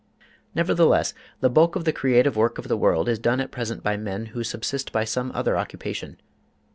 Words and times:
Nevertheless, 0.55 1.13
the 1.41 1.49
bulk 1.51 1.75
of 1.75 1.85
the 1.85 1.93
creative 1.93 2.35
work 2.35 2.57
of 2.57 2.67
the 2.67 2.75
world 2.75 3.07
is 3.07 3.19
done 3.19 3.39
at 3.39 3.51
present 3.51 3.83
by 3.83 3.97
men 3.97 4.25
who 4.33 4.43
subsist 4.43 4.91
by 4.91 5.03
some 5.03 5.31
other 5.35 5.55
occupation. 5.55 6.19